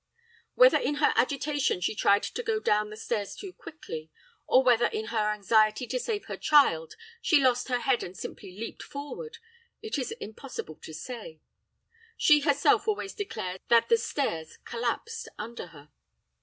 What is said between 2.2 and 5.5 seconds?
to go down the stairs too quickly, or whether in her